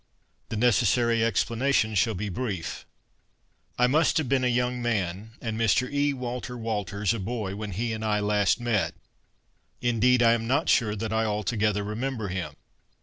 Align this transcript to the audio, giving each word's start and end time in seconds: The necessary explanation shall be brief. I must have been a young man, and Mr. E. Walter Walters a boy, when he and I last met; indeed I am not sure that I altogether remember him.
The 0.49 0.57
necessary 0.57 1.23
explanation 1.23 1.93
shall 1.93 2.15
be 2.15 2.27
brief. 2.29 2.87
I 3.77 3.85
must 3.85 4.17
have 4.17 4.27
been 4.27 4.43
a 4.43 4.47
young 4.47 4.81
man, 4.81 5.33
and 5.39 5.59
Mr. 5.59 5.87
E. 5.93 6.11
Walter 6.11 6.57
Walters 6.57 7.13
a 7.13 7.19
boy, 7.19 7.55
when 7.55 7.73
he 7.73 7.93
and 7.93 8.03
I 8.03 8.19
last 8.19 8.59
met; 8.59 8.95
indeed 9.79 10.23
I 10.23 10.31
am 10.33 10.47
not 10.47 10.69
sure 10.69 10.95
that 10.95 11.13
I 11.13 11.25
altogether 11.25 11.83
remember 11.83 12.29
him. 12.29 12.55